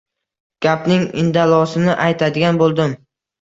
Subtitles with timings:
[0.65, 2.99] Gapning indallosini aytadigan bo‘ldim.